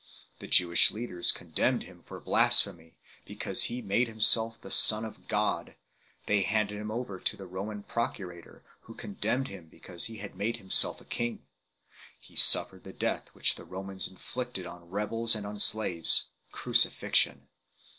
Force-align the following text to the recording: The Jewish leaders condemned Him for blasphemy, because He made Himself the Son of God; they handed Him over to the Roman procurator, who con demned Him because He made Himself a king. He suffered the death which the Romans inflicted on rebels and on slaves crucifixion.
The 0.39 0.47
Jewish 0.47 0.89
leaders 0.89 1.31
condemned 1.31 1.83
Him 1.83 2.01
for 2.01 2.19
blasphemy, 2.19 2.97
because 3.23 3.61
He 3.65 3.83
made 3.83 4.07
Himself 4.07 4.59
the 4.59 4.71
Son 4.71 5.05
of 5.05 5.27
God; 5.27 5.75
they 6.25 6.41
handed 6.41 6.79
Him 6.79 6.89
over 6.89 7.19
to 7.19 7.37
the 7.37 7.45
Roman 7.45 7.83
procurator, 7.83 8.63
who 8.79 8.95
con 8.95 9.13
demned 9.21 9.49
Him 9.49 9.67
because 9.67 10.05
He 10.05 10.17
made 10.29 10.57
Himself 10.57 11.01
a 11.01 11.05
king. 11.05 11.45
He 12.19 12.35
suffered 12.35 12.83
the 12.83 12.93
death 12.93 13.27
which 13.35 13.53
the 13.53 13.63
Romans 13.63 14.07
inflicted 14.07 14.65
on 14.65 14.89
rebels 14.89 15.35
and 15.35 15.45
on 15.45 15.59
slaves 15.59 16.29
crucifixion. 16.51 17.49